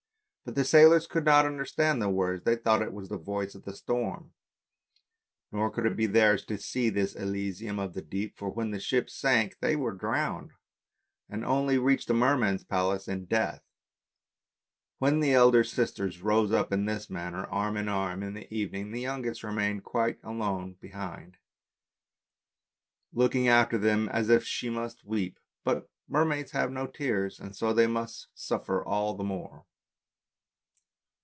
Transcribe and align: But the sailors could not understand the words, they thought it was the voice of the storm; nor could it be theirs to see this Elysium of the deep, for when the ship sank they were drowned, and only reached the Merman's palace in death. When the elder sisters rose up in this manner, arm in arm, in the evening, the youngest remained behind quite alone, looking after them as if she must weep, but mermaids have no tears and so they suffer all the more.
But 0.43 0.55
the 0.55 0.65
sailors 0.65 1.07
could 1.07 1.23
not 1.23 1.45
understand 1.45 2.01
the 2.01 2.09
words, 2.09 2.43
they 2.43 2.57
thought 2.57 2.81
it 2.81 2.91
was 2.91 3.07
the 3.07 3.17
voice 3.17 3.55
of 3.55 3.63
the 3.63 3.73
storm; 3.75 4.33
nor 5.49 5.69
could 5.69 5.85
it 5.85 5.95
be 5.95 6.07
theirs 6.07 6.43
to 6.45 6.57
see 6.57 6.89
this 6.89 7.15
Elysium 7.15 7.79
of 7.79 7.93
the 7.93 8.01
deep, 8.01 8.35
for 8.37 8.49
when 8.49 8.71
the 8.71 8.79
ship 8.79 9.09
sank 9.09 9.59
they 9.61 9.77
were 9.77 9.93
drowned, 9.93 10.51
and 11.29 11.45
only 11.45 11.77
reached 11.77 12.07
the 12.09 12.13
Merman's 12.15 12.65
palace 12.65 13.07
in 13.07 13.25
death. 13.25 13.61
When 14.97 15.21
the 15.21 15.31
elder 15.31 15.63
sisters 15.63 16.21
rose 16.21 16.51
up 16.51 16.73
in 16.73 16.85
this 16.85 17.09
manner, 17.09 17.45
arm 17.45 17.77
in 17.77 17.87
arm, 17.87 18.21
in 18.21 18.33
the 18.33 18.51
evening, 18.53 18.91
the 18.91 18.99
youngest 18.99 19.43
remained 19.43 19.83
behind 19.83 19.83
quite 19.83 20.19
alone, 20.23 20.77
looking 23.13 23.47
after 23.47 23.77
them 23.77 24.09
as 24.09 24.27
if 24.29 24.43
she 24.43 24.69
must 24.71 25.05
weep, 25.05 25.39
but 25.63 25.89
mermaids 26.09 26.51
have 26.51 26.71
no 26.71 26.87
tears 26.87 27.39
and 27.39 27.55
so 27.55 27.71
they 27.71 27.87
suffer 28.33 28.83
all 28.83 29.13
the 29.15 29.23
more. 29.23 29.65